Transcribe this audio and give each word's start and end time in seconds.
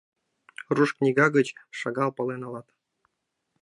Руш 0.75 0.89
книга 0.97 1.25
гыч 1.37 1.47
шагал 1.79 2.09
пален 2.17 2.39
налат. 2.41 2.67